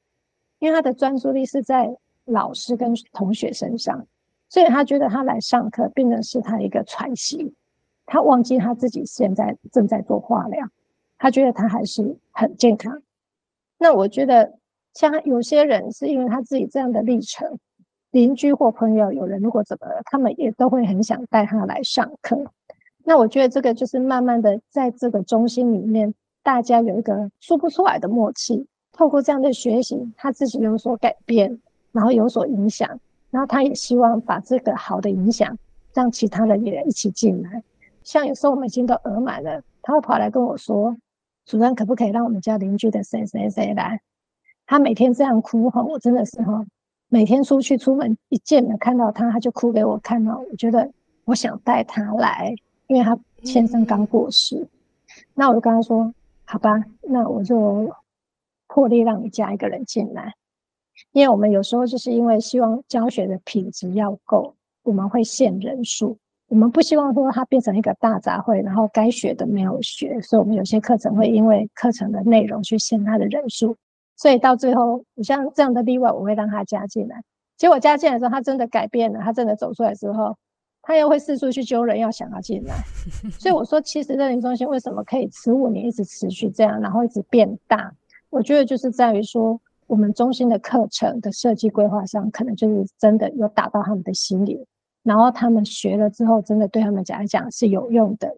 [0.59, 4.07] 因为他的专注力是在老师跟同学身上。”
[4.51, 7.55] 所以他觉得他来上课，变成是他一个喘息，
[8.05, 10.69] 他忘记他自己现在正在做化疗，
[11.17, 13.01] 他觉得他还是很健康。
[13.79, 14.59] 那我觉得，
[14.93, 17.59] 像有些人是因为他自己这样的历程，
[18.11, 22.45] 邻居或朋友有人如果怎么，他们也都会很想带他来上课。
[23.05, 31.61] 那我觉得这个就是慢慢的在这个中心里面，大家有一个说不出来的默契，透过这样的学习，他自己有所改变，
[31.93, 32.99] 然后有所影响。
[33.31, 35.57] 然后他也希望把这个好的影响，
[35.95, 37.63] 让其他人也一起进来。
[38.03, 40.97] 像有时候我们已经都额满了，他会跑来跟我说
[41.47, 44.01] ：“主任，可不可以让我们家邻居的谁谁谁来？”
[44.67, 46.65] 他每天这样哭吼，我真的是哈，
[47.09, 50.45] 每天出去出门一见了看到他，他就哭给我看哦。
[50.51, 50.91] 我觉得
[51.25, 52.55] 我想带他来，
[52.87, 54.57] 因为他先生刚过世。
[54.57, 54.69] 嗯、
[55.35, 56.13] 那我就跟他说
[56.45, 57.93] ：“好吧，那我就
[58.67, 60.35] 破例让你加一个人进来。”
[61.13, 66.17] 因为我们有时候就是因为希望教学的品质要够，我们会限人数。
[66.49, 73.77] 我们不希望说它变成一个大杂烩，然后该学的没有学，所以我们有些课程会因为课程的内容去限它的人数。
[74.17, 77.23] 所以到最后，你像这样的例外，我会让他加进来。
[77.57, 80.37] 结果加进来之后，他真的改变了，他真的走出来之后，
[80.83, 82.75] 他又会四处去揪人要想要进来。
[83.39, 87.93] 所以我说，其实认领中心为什么可以十五年一直持续这样，然后一直变大？
[88.29, 89.61] 我觉得就是在于说。
[89.91, 94.65] 我们中心的课程的设计规划上，可能就是真的有打到他们的心里，
[95.03, 98.33] 然后他们学了之后，真的对他们讲来讲是有用的，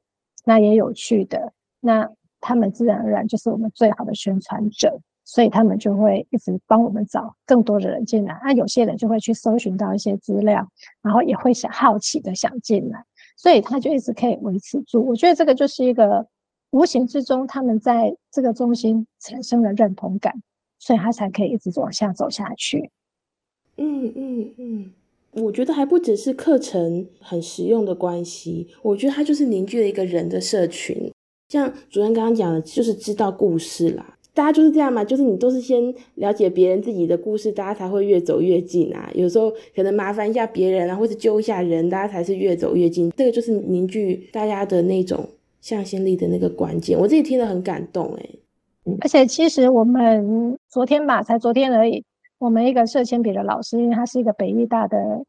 [0.47, 2.09] 那也有趣的，那
[2.41, 8.41] 他们自然而然就是我们最好的宣传者，所以他们就会一直帮我们找更多的人进来。
[8.43, 10.67] 那有些人就会去搜寻到一些资料，
[11.03, 13.05] 然后也会想好奇的想进来，
[13.37, 15.07] 所以他就一直可以维持住。
[15.07, 16.27] 我觉得这个就是一个
[16.71, 20.33] 无形之中，他们在这个中心产生了认同感。
[20.83, 22.91] 所以他才可以一直往下走下去。
[23.77, 24.93] 嗯嗯嗯，
[25.31, 31.13] 我觉得还不只是课程很实用的关系，我觉得它就是凝聚了一个人的社群。
[31.49, 39.09] 像主任刚刚讲的，就是知道故事啦，大家就是这样嘛，就是你都是先了解别人自己的故事，大家才会越走越近啊。
[39.15, 43.09] 有时候可能麻烦一下别人啊，或者揪一下人，大家才是越走越近。
[43.17, 45.29] 这个就是凝聚大家的那种
[45.61, 46.99] 向心力的那个关键。
[46.99, 48.39] 我自己听得很感动，欸，
[49.01, 52.05] 而且其实我们昨天吧，才昨天而已。
[52.39, 55.25] 我们一个社铅笔的老师，因为他是一个北艺大的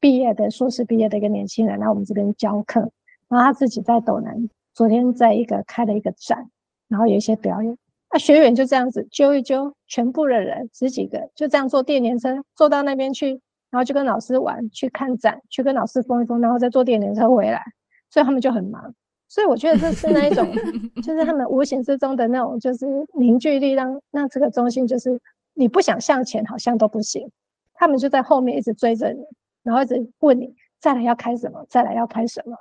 [0.00, 2.80] 毕业的硕士毕业的一个年轻人，来我们这边教课。
[3.28, 6.48] 然后他自己在斗南，昨天在一个开了一个展，
[6.88, 7.76] 然后有一些表演。
[8.10, 13.30] 那学员就这样子揪一揪，全部的人十几个，就这样坐电联车坐到那边去，
[13.70, 17.62] 然后就跟老师玩，去看展，去跟老师疯一疯，然后再坐电联车回来。
[18.08, 18.94] 所以他们就很忙。
[19.34, 20.46] 所以我觉得这是那一种，
[21.02, 25.20] 就是他们无形之中的那种，就是凝聚力，让让这个中心就是
[25.54, 27.28] 你不想向前，好像都不行。
[27.74, 29.24] 他们就在后面一直追着你，
[29.64, 32.56] 然后一直问你再来要开什么，再来要开什么，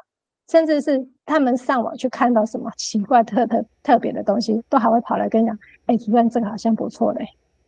[0.49, 5.55] 甚至是他们上网去看到什么奇怪特特特别的东西，都还会跑来跟你讲
[5.85, 7.27] ：“哎，主任，这个好像不错嘞，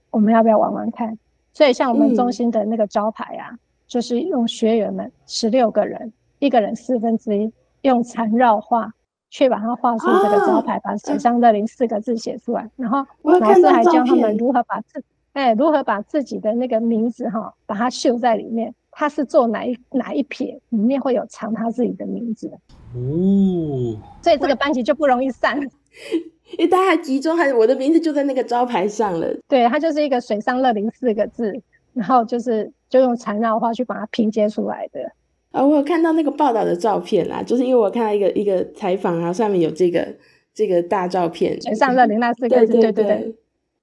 [0.10, 1.16] 我们要不要玩玩看？”
[1.54, 7.54] 所以像我们中心的那个招牌啊，就是用学员们十六个人，一个人四分之一。
[7.88, 8.92] 用缠绕画
[9.30, 12.64] 去把它画出这个招牌，啊、把“水上乐林”四个字写出来。
[12.64, 18.74] 嗯、然后老师还教他们如何把自哎如何把自己的那个名字哈，把它绣在里面。
[18.98, 22.48] 他是做哪一哪一撇，里面会有藏他自己的名字。
[22.94, 29.28] 哦，所以这个班级就不容易散，因为大家集中，还我的名字就在那个招牌上了。
[29.50, 31.62] 对，它就是一个“水上乐林”四个字，
[31.92, 35.12] 然后就是就用缠绕画去把它拼接出来的。
[35.56, 40.06] 啊，我有看到那个报道的照片啦，就是因为我看到一个一个采访啊，上面有这个
[40.54, 43.36] 这个大照片，“水上乐林”那四个字，对对对，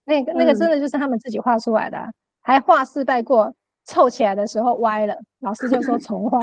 [0.05, 3.55] 那个那个真的就是他们自己画出来的，嗯、还画失败过。
[3.85, 6.41] 凑起来的时候歪了，老师就说重画。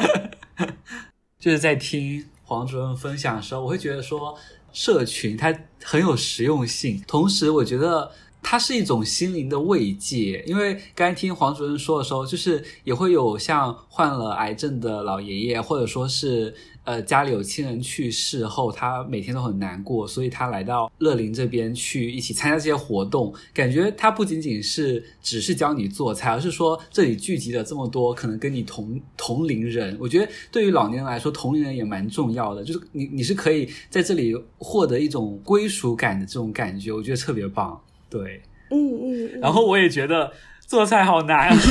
[1.40, 4.36] 就是在听黄主任分享的时候，我会觉得说，
[4.74, 8.12] 社群它很有实用性，同时我觉得
[8.42, 10.44] 它是一种心灵的慰藉。
[10.48, 16.54] 因为刚才听黄主任说的时候，就是也会有像患了癌症的老爷爷，或者说是。
[16.86, 23.32] 呃，家里有亲人去世后，他每天都很难过，所以他来到乐龄这边去一起参加这些活动。
[23.54, 29.96] 感觉他不仅仅是只是教你做菜，而是说这里聚集了这么多可能跟你同同龄人。
[30.00, 37.80] 我觉得对于老年人来说，同龄人也蛮重要的，就是你你是可以在这里获得一种归属感的这种感觉，我觉得特别棒。
[38.10, 38.42] 对，
[38.72, 39.40] 嗯嗯，嗯。
[39.40, 40.32] 然后我也觉得
[40.66, 41.56] 做菜好难。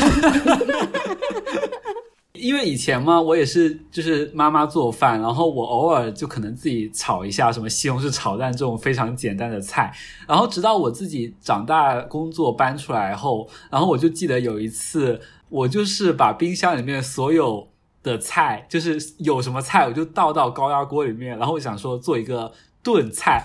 [2.35, 9.93] 因为以前嘛，我也是就是妈妈做饭，然后我偶尔就可能自己炒一下什么西红柿炒蛋这种非常简单的菜，
[10.25, 17.67] 然后直到我自己长大工作搬出来后，然后我就记得有一次，我就是把冰箱里面所有
[18.05, 23.45] 的菜，就是有什么菜我就倒到高压锅里面，然后我想说做一个炖菜，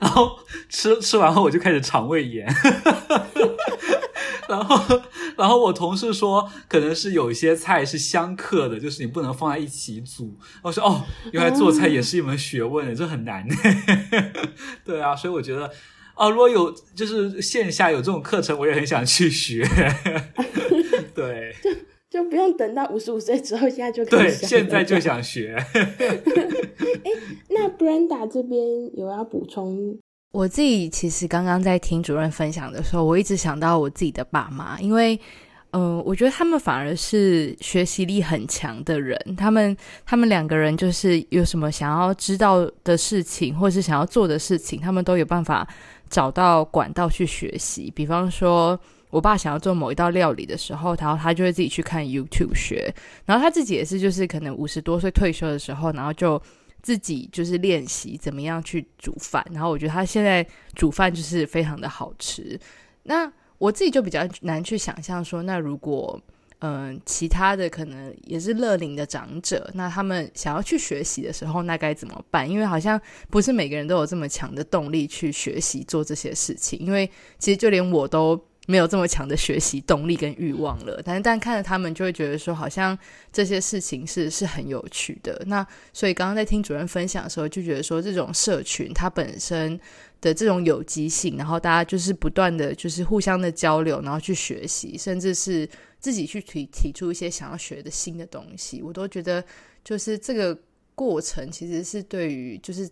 [0.00, 0.38] 然后
[0.68, 2.46] 吃吃完后我就开始肠胃炎。
[4.46, 5.02] 然后，
[5.38, 10.36] 然后我同事说，可能是有一些菜是相克的，就是你不能放在一起煮。
[10.60, 11.02] 我说哦，
[11.32, 13.46] 原来做菜也是一门学问，这很难。
[14.84, 15.70] 对啊，所以我觉得，
[16.14, 19.66] 哦，如果有就是线下有这种课程，我也很想去学。
[21.14, 21.56] 对，
[22.14, 24.20] 就就不用等到五十五岁之后， 现在就可以。
[24.20, 25.56] 对，现在就想学。
[25.74, 27.10] 哎，
[27.48, 28.64] 那 Brenda 这边
[28.96, 29.98] 有要补充？
[30.30, 35.18] 我自己其实刚刚在听主任分享的时候，我一直想到我自己的爸妈，因为，
[35.72, 39.18] 嗯、呃，我觉得他们反而是学习力很强的人。
[39.36, 45.68] 他们他们两个人就是有什么想要知道的事情，或是想要做的事情，他们都有办法
[46.08, 47.92] 找到管道去学习。
[47.94, 48.78] 比方说，
[49.14, 52.92] 我爸想要做某一道料理的时候，然后他就会自己去看 YouTube 学。
[53.24, 56.40] 然后他自己也是，就是可能五十多岁退休的时候，然后就。
[56.84, 62.60] 自己就是练习怎么样去煮饭，然后我觉得他现在煮饭就是非常的好吃。
[63.04, 66.20] 那我自己就比较难去想象说，那如果
[66.58, 72.46] 嗯、其他的可能也是乐龄的长者，那他们想要去学习的时候，那该怎么办？
[72.46, 73.00] 因为好像
[73.30, 76.78] 不是每个人都有这么强的动力去学习做这些事情。
[76.80, 78.38] 因为其实就连我都。
[78.66, 82.98] 没有这么强的学习动力跟欲望了，但但看着他们就会觉得说，好像
[83.30, 85.42] 这些事情是是很有趣的。
[85.46, 89.78] 那所以刚刚在听主任分享的时候，就觉得说，这种社群它本身
[90.20, 95.68] 的这种有机性，然后大家就是不断的就是互相的交流，然后去学习，甚至是
[96.00, 99.44] 自己去提提出一些想要学的新的东西，我都觉得
[99.84, 100.58] 就是这个
[100.94, 102.88] 过程其实是对于就是。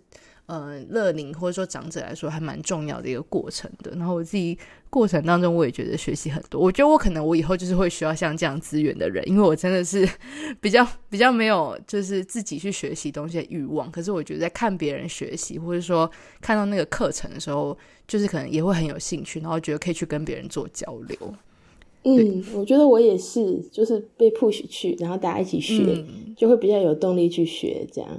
[0.46, 3.92] 嗯，乐龄或者说长者来说，还蛮重要的一个过程的。
[3.92, 4.58] 然后我自己
[4.90, 6.60] 过程当中，我也觉得学习很多。
[6.60, 10.06] 我觉得我可能我以后就是会需要像这样资源的人，因为我真的是
[10.60, 13.90] 比较比较没有就是自己去学习东西的欲望。
[13.90, 21.16] 可是我觉得在看别人学习，或者说看到那个课程的时候，就是可能也会很有兴趣，然后觉得可以去跟别人做交流。
[22.04, 28.10] 嗯，我觉得我也是，就是被 push 去，然后大家一起学，嗯、就会比较有动力去学这样。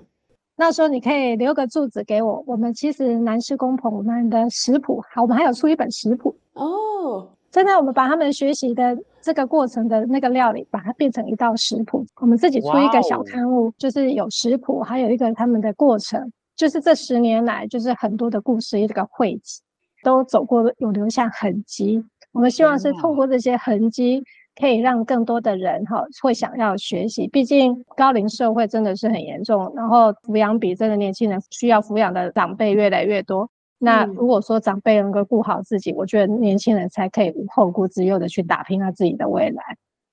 [0.56, 2.44] 那时候你可以留个住址给我。
[2.46, 7.30] 我们其实南师公婆我们的食谱，好，我们还有出一本食谱哦。
[7.52, 12.06] 现在我们把他们学习的这个过程的那个料理，把它变成一道食谱。
[12.22, 19.62] 我们自己出一个小刊物，就是有食谱，还有一个他们的过程，就是这十年来就是很多的故事一个汇集，
[20.04, 22.04] 都走过有留下痕迹。
[22.32, 24.24] 我们希望是透过这些痕迹。
[24.56, 33.50] 可以让更多的人哈会想要学习，毕竟高龄社会真的是很严重，然后抚养比真的年轻人需要抚养的长辈越来越多。
[33.80, 39.62] 那如果说长辈能够顾好自己，我觉得年轻人才可以无后顾之忧的去打拼他自己的未来。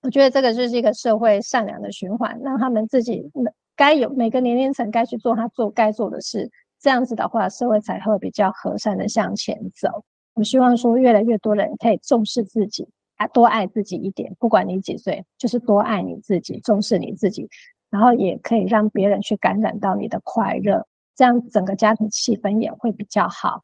[0.02, 3.30] 我觉得这个就是一个社会善良的循环，让他们自己
[3.76, 9.88] 该有每个年龄层该去做他做该做的事，这样子的话，社会才会比较和善的向前走。
[10.34, 12.88] 我希望说越来越多人可以重视自己。
[13.26, 17.48] 多爱自己一点，不管你几岁，就是多爱你自己，重视你自己，
[17.90, 23.62] 然后也可以让别人去感染到你的快乐，这样整个家庭气氛也会比较好。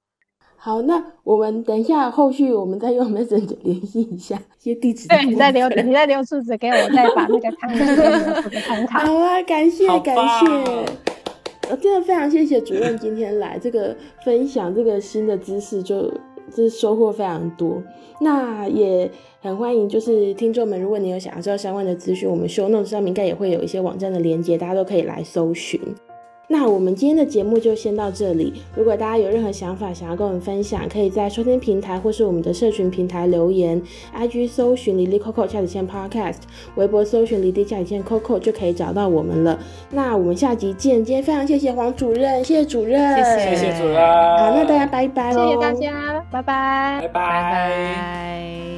[0.59, 5.07] 好，那我们等一下后续我们再用 Messenger 联系一下一些地址。
[5.07, 7.53] 对，你再留你再留住址给我，我再把那个
[8.63, 8.99] 参考。
[8.99, 10.47] 好啊，感谢感谢，
[11.71, 16.13] 我真的非常谢谢主任今天来这个分享这个新的知识就，
[16.51, 17.83] 就是收获非常多。
[18.21, 25.81] 那也很欢迎，就是听众们，如果你有想要知道相关的资讯，我们 show notes 上面应该也会有一些网站的连接，大家都可以来搜寻。
[26.49, 28.63] 那我们今天的节目就先到这里。
[28.75, 33.83] 如果大家有任何想法想要跟我们分享，可以在收听平台或是我们的社群平台留言
[34.17, 36.39] ，IG 搜寻离离 Coco 下底线 Podcast，
[36.77, 39.59] 微博搜寻离离下底线 Coco 就可以找到我们了。
[39.91, 41.05] 那我们下集见。
[41.05, 43.97] 今天非常谢谢黄主任，谢谢主任，谢谢谢谢主任。
[43.97, 47.09] 好，那大家拜拜喽，谢谢大家，拜拜，拜拜。
[47.09, 48.76] 拜拜。